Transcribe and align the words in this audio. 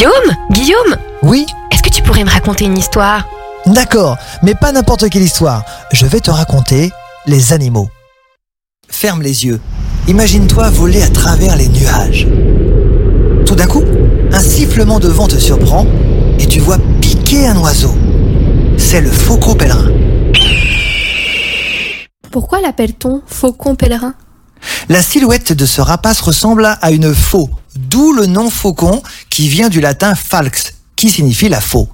Guillaume 0.00 0.34
Guillaume 0.50 0.96
Oui 1.22 1.44
Est-ce 1.70 1.82
que 1.82 1.90
tu 1.90 2.02
pourrais 2.02 2.24
me 2.24 2.30
raconter 2.30 2.64
une 2.64 2.78
histoire? 2.78 3.28
D'accord, 3.66 4.16
mais 4.42 4.54
pas 4.54 4.72
n'importe 4.72 5.10
quelle 5.10 5.20
histoire. 5.20 5.62
Je 5.92 6.06
vais 6.06 6.20
te 6.20 6.30
raconter 6.30 6.90
les 7.26 7.52
animaux. 7.52 7.90
Ferme 8.88 9.20
les 9.20 9.44
yeux. 9.44 9.60
Imagine-toi 10.08 10.70
voler 10.70 11.02
à 11.02 11.10
travers 11.10 11.54
les 11.54 11.68
nuages. 11.68 12.26
Tout 13.44 13.54
d'un 13.54 13.66
coup, 13.66 13.84
un 14.32 14.40
sifflement 14.40 15.00
de 15.00 15.08
vent 15.08 15.28
te 15.28 15.36
surprend 15.36 15.84
et 16.38 16.46
tu 16.46 16.60
vois 16.60 16.78
piquer 17.02 17.46
un 17.46 17.58
oiseau. 17.58 17.94
C'est 18.78 19.02
le 19.02 19.10
faucon 19.10 19.54
pèlerin. 19.54 19.90
Pourquoi 22.30 22.62
l'appelle-t-on 22.62 23.20
faucon 23.26 23.74
pèlerin? 23.74 24.14
La 24.88 25.02
silhouette 25.02 25.52
de 25.52 25.66
ce 25.66 25.82
rapace 25.82 26.22
ressemble 26.22 26.78
à 26.80 26.90
une 26.90 27.14
faux, 27.14 27.50
d'où 27.76 28.12
le 28.12 28.26
nom 28.26 28.50
faucon 28.50 29.02
qui 29.28 29.48
vient 29.48 29.68
du 29.68 29.80
latin 29.80 30.14
falx, 30.14 30.74
qui 30.96 31.10
signifie 31.10 31.48
la 31.48 31.60
faux. 31.60 31.88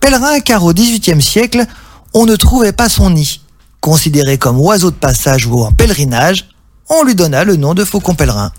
Pèlerin 0.00 0.40
car 0.40 0.64
au 0.64 0.72
XVIIIe 0.72 1.22
siècle, 1.22 1.66
on 2.14 2.26
ne 2.26 2.36
trouvait 2.36 2.72
pas 2.72 2.88
son 2.88 3.10
nid. 3.10 3.40
Considéré 3.80 4.38
comme 4.38 4.60
oiseau 4.60 4.90
de 4.90 4.96
passage 4.96 5.46
ou 5.46 5.62
en 5.62 5.72
pèlerinage, 5.72 6.48
on 6.88 7.04
lui 7.04 7.14
donna 7.14 7.44
le 7.44 7.56
nom 7.56 7.74
de 7.74 7.84
faucon 7.84 8.14
pèlerin. 8.14 8.52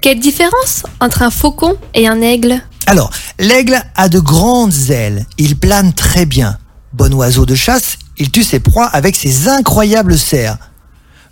Quelle 0.00 0.18
différence 0.18 0.82
entre 1.00 1.22
un 1.22 1.30
faucon 1.30 1.76
et 1.94 2.08
un 2.08 2.20
aigle? 2.20 2.60
Alors, 2.86 3.10
l'aigle 3.38 3.80
a 3.94 4.08
de 4.08 4.18
grandes 4.18 4.90
ailes, 4.90 5.26
il 5.38 5.56
plane 5.56 5.92
très 5.92 6.26
bien. 6.26 6.58
Bon 6.92 7.14
oiseau 7.14 7.46
de 7.46 7.54
chasse, 7.54 7.96
il 8.18 8.30
tue 8.30 8.42
ses 8.42 8.60
proies 8.60 8.86
avec 8.86 9.16
ses 9.16 9.48
incroyables 9.48 10.18
serres. 10.18 10.58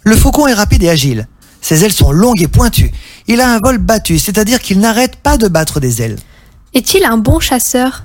Le 0.02 0.16
faucon 0.16 0.46
est 0.46 0.54
rapide 0.54 0.84
et 0.84 0.88
agile. 0.88 1.28
Ses 1.60 1.84
ailes 1.84 1.92
sont 1.92 2.12
longues 2.12 2.42
et 2.42 2.48
pointues. 2.48 2.90
Il 3.26 3.40
a 3.40 3.52
un 3.52 3.58
vol 3.58 3.78
battu, 3.78 4.18
c'est-à-dire 4.18 4.60
qu'il 4.60 4.80
n'arrête 4.80 5.16
pas 5.16 5.36
de 5.36 5.48
battre 5.48 5.80
des 5.80 6.02
ailes. 6.02 6.18
Est-il 6.74 7.04
un 7.04 7.18
bon 7.18 7.40
chasseur? 7.40 8.04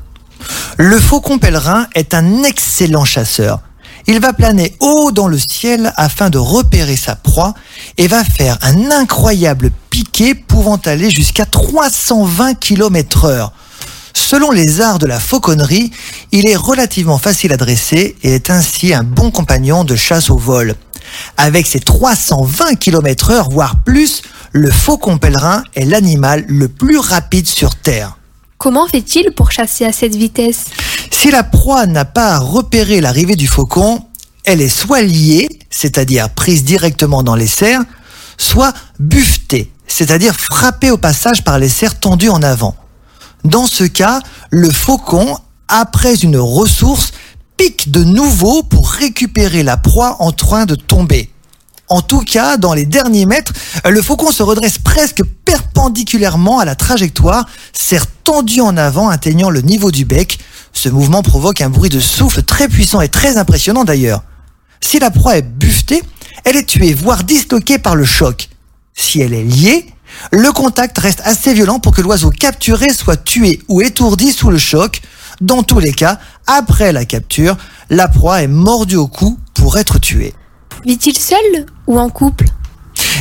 Le 0.77 0.99
faucon 0.99 1.37
pèlerin 1.37 1.87
est 1.95 2.13
un 2.13 2.43
excellent 2.43 3.05
chasseur. 3.05 3.62
Il 4.07 4.20
va 4.20 4.34
planer 4.34 4.75
haut 4.81 5.12
dans 5.12 5.27
le 5.27 5.39
ciel 5.39 5.91
afin 5.95 6.29
de 6.29 6.37
repérer 6.37 6.95
sa 6.95 7.15
proie 7.15 7.55
et 7.97 8.07
va 8.07 8.23
faire 8.23 8.57
un 8.62 8.91
incroyable 8.91 9.71
piqué 9.90 10.35
pouvant 10.35 10.79
aller 10.85 11.09
jusqu'à 11.09 11.45
320 11.45 12.53
km 12.55 13.25
heure. 13.25 13.51
Selon 14.13 14.51
les 14.51 14.79
arts 14.79 14.99
de 14.99 15.07
la 15.07 15.19
fauconnerie, 15.19 15.91
il 16.31 16.47
est 16.47 16.55
relativement 16.55 17.17
facile 17.17 17.51
à 17.51 17.57
dresser 17.57 18.15
et 18.23 18.35
est 18.35 18.49
ainsi 18.49 18.93
un 18.93 19.03
bon 19.03 19.31
compagnon 19.31 19.84
de 19.84 19.95
chasse 19.95 20.29
au 20.29 20.37
vol. 20.37 20.75
Avec 21.37 21.68
ses 21.68 21.79
320 21.79 22.76
km 22.76 23.31
heure, 23.31 23.49
voire 23.49 23.84
plus, 23.84 24.21
le 24.51 24.71
faucon 24.71 25.18
pèlerin 25.18 25.63
est 25.76 25.85
l'animal 25.85 26.45
le 26.48 26.68
plus 26.68 26.98
rapide 26.98 27.48
sur 27.48 27.76
Terre. 27.76 28.18
Comment 28.57 28.87
fait-il 28.87 29.31
pour 29.31 29.51
chasser 29.51 29.85
à 29.85 29.91
cette 29.91 30.15
vitesse? 30.15 30.65
Si 31.12 31.29
la 31.29 31.43
proie 31.43 31.85
n'a 31.85 32.05
pas 32.05 32.40
repéré 32.40 33.01
l'arrivée 33.01 33.35
du 33.35 33.48
faucon, 33.48 34.05
elle 34.46 34.62
est 34.62 34.70
soit 34.70 35.01
liée, 35.01 35.48
c'est-à-dire 35.70 36.29
prise 36.29 36.63
directement 36.63 37.23
dans 37.23 37.35
les 37.35 37.48
serres, 37.48 37.81
soit 38.37 38.73
buffetée, 38.99 39.71
c'est-à-dire 39.87 40.35
frappée 40.35 40.91
au 40.91 40.98
passage 40.98 41.43
par 41.43 41.59
les 41.59 41.70
serres 41.70 41.99
tendues 41.99 42.29
en 42.29 42.41
avant. 42.41 42.76
Dans 43.43 43.68
ce 43.68 43.84
cas, 43.84 44.21
le 44.49 44.70
faucon, 44.71 45.37
après 45.68 46.15
une 46.15 46.37
ressource, 46.37 47.12
pique 47.57 47.91
de 47.91 48.03
nouveau 48.03 48.63
pour 48.63 48.89
récupérer 48.89 49.63
la 49.63 49.77
proie 49.77 50.17
en 50.20 50.31
train 50.31 50.65
de 50.65 50.75
tomber. 50.75 51.29
En 51.87 52.01
tout 52.01 52.21
cas, 52.21 52.57
dans 52.57 52.73
les 52.73 52.85
derniers 52.85 53.25
mètres, 53.25 53.53
le 53.87 54.01
faucon 54.01 54.31
se 54.31 54.41
redresse 54.41 54.79
presque 54.79 55.23
perpendiculairement 55.45 56.59
à 56.59 56.65
la 56.65 56.75
trajectoire, 56.75 57.45
serre 57.73 58.07
tendu 58.07 58.62
en 58.62 58.75
avant 58.75 59.09
atteignant 59.09 59.51
le 59.51 59.62
niveau 59.62 59.91
du 59.91 60.03
bec. 60.03 60.39
Ce 60.73 60.89
mouvement 60.89 61.21
provoque 61.21 61.62
un 61.62 61.70
bruit 61.70 61.91
de 61.91 61.99
souffle 61.99 62.41
très 62.41 62.67
puissant 62.67 63.01
et 63.01 63.09
très 63.09 63.37
impressionnant 63.37 63.84
d'ailleurs. 63.84 64.23
Si 64.81 65.00
la 65.00 65.12
proie 65.12 65.38
est 65.38 65.44
buffetée, 65.44 66.01
elle 66.44 66.56
est 66.56 66.66
tuée, 66.66 66.94
voire 66.94 67.24
disloquée 67.24 67.78
par 67.78 67.96
le 67.96 68.06
choc. 68.06 68.50
Si 68.96 69.22
elle 69.22 69.34
est 69.34 69.44
liée, 69.44 69.88
le 70.31 70.51
contact 70.51 70.97
reste 70.97 71.22
assez 71.24 71.53
violent 71.53 71.80
pour 71.80 71.94
que 71.94 72.01
l'oiseau 72.01 72.31
capturé 72.31 72.94
soit 72.94 73.18
tué 73.18 73.62
ou 73.68 73.81
étourdi 73.81 74.31
sous 74.31 74.50
le 74.50 74.57
choc. 74.57 75.01
Dans 75.41 75.63
tous 75.63 75.79
les 75.79 75.94
cas, 75.94 76.19
après 76.47 76.91
la 76.91 77.06
capture, 77.06 77.57
la 77.90 78.07
proie 78.07 78.41
est 78.41 78.47
mordue 78.47 78.96
au 78.96 79.07
cou 79.07 79.38
pour 79.53 79.78
être 79.78 80.00
tuée. 80.00 80.34
Vit-il 80.85 81.18
seul 81.18 81.66
ou 81.88 82.00
en 82.00 82.09
couple? 82.09 82.46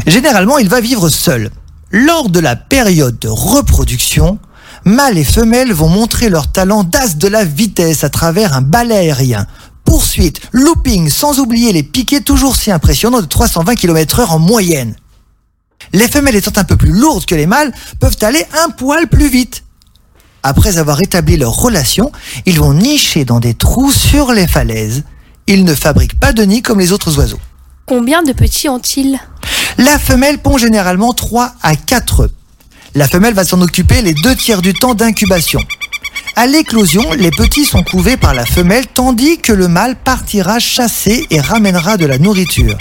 Généralement, 0.07 0.59
il 0.59 0.69
va 0.69 0.81
vivre 0.81 1.09
seul. 1.09 1.51
Lors 1.91 2.29
de 2.29 2.41
la 2.41 2.57
période 2.57 3.19
de 3.19 3.29
reproduction, 3.29 4.39
mâles 4.85 5.19
et 5.19 5.25
femelles 5.25 5.73
vont 5.73 5.89
montrer 5.89 6.29
leur 6.29 6.51
talent 6.51 6.85
d'as 6.85 7.17
de 7.17 7.29
la 7.29 7.45
vitesse 7.45 8.05
à 8.05 8.11
travers 8.11 8.55
un 8.55 8.63
balai 8.63 8.97
aérien. 8.97 9.47
Poursuite, 9.85 10.41
looping, 10.53 11.11
sans 11.11 11.39
oublier 11.39 11.73
les 11.73 11.83
piquets 11.83 12.21
toujours 12.21 12.57
si 12.57 12.71
impressionnants 12.71 13.21
de 13.21 13.27
320 13.27 13.75
km 13.75 14.21
heure 14.21 14.33
en 14.33 14.39
moyenne. 14.39 14.97
Les 15.93 16.09
femelles 16.09 16.37
étant 16.37 16.59
un 16.59 16.65
peu 16.65 16.77
plus 16.77 16.93
lourdes 16.93 17.27
que 17.27 17.35
les 17.35 17.47
mâles, 17.47 17.73
peuvent 18.01 18.17
aller 18.23 18.45
un 18.65 18.71
poil 18.71 19.09
plus 19.09 19.29
vite. 19.29 19.65
Après 20.47 20.77
avoir 20.77 21.01
établi 21.01 21.39
leur 21.39 21.57
relation, 21.57 22.13
ils 22.45 22.61
vont 22.61 22.75
nicher 22.75 23.25
dans 23.25 23.41
des 23.41 23.55
trous 23.55 23.91
sur 23.91 24.31
les 24.33 24.47
falaises. 24.47 25.03
Ils 25.47 25.65
ne 25.65 25.75
fabriquent 25.75 26.21
pas 26.21 26.35
de 26.35 26.43
nid 26.43 26.61
comme 26.61 26.81
les 26.81 26.93
autres 26.93 27.19
oiseaux. 27.19 27.41
Combien 27.87 28.23
de 28.23 28.33
petits 28.33 28.69
ont-ils? 28.69 29.19
La 29.79 29.99
femelle 29.99 30.37
pond 30.37 30.59
généralement 30.59 31.15
3 31.15 31.55
à 31.63 31.77
4 31.77 32.21
œufs. 32.21 32.31
La 32.95 33.09
femelle 33.09 33.33
va 33.33 33.47
s'en 33.47 33.63
occuper 33.63 34.03
les 34.03 34.13
deux 34.13 34.37
tiers 34.37 34.61
du 34.61 34.75
temps 34.75 34.95
d'incubation. 34.95 35.61
À 36.37 36.47
l'éclosion, 36.47 37.15
les 37.15 37.31
petits 37.31 37.65
sont 37.65 37.83
couvés 37.83 38.19
par 38.19 38.35
la 38.35 38.45
femelle 38.45 38.87
tandis 38.87 39.39
que 39.39 39.53
le 39.53 39.69
mâle 39.69 39.97
partira 39.97 40.59
chasser 40.59 41.27
et 41.31 41.41
ramènera 41.41 41.97
de 41.97 42.05
la 42.05 42.19
nourriture. 42.19 42.77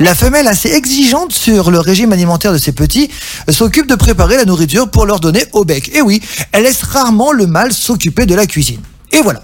La 0.00 0.14
femelle, 0.14 0.46
assez 0.46 0.70
exigeante 0.70 1.32
sur 1.32 1.70
le 1.70 1.80
régime 1.80 2.12
alimentaire 2.12 2.52
de 2.52 2.58
ses 2.58 2.72
petits, 2.72 3.10
s'occupe 3.48 3.86
de 3.86 3.96
préparer 3.96 4.36
la 4.36 4.44
nourriture 4.44 4.88
pour 4.90 5.06
leur 5.06 5.18
donner 5.18 5.44
au 5.52 5.64
bec. 5.64 5.90
Et 5.94 6.02
oui, 6.02 6.22
elle 6.52 6.62
laisse 6.62 6.82
rarement 6.82 7.32
le 7.32 7.46
mâle 7.46 7.72
s'occuper 7.72 8.24
de 8.24 8.34
la 8.34 8.46
cuisine. 8.46 8.80
Et 9.12 9.20
voilà. 9.20 9.40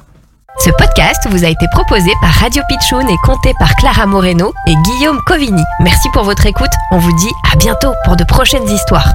Ce 0.61 0.71
podcast 0.71 1.27
vous 1.31 1.45
a 1.45 1.49
été 1.49 1.67
proposé 1.73 2.13
par 2.21 2.31
Radio 2.31 2.63
Pitchoun 2.69 3.09
et 3.09 3.17
compté 3.25 3.53
par 3.59 3.75
Clara 3.75 4.07
Moreno 4.07 4.53
et 4.69 4.75
Guillaume 4.85 5.21
Covini. 5.27 5.63
Merci 5.81 6.09
pour 6.13 6.23
votre 6.23 6.47
écoute. 6.47 6.71
On 6.93 6.99
vous 6.99 7.13
dit 7.17 7.33
à 7.53 7.57
bientôt 7.57 7.93
pour 8.05 8.15
de 8.15 8.23
prochaines 8.23 8.69
histoires. 8.69 9.15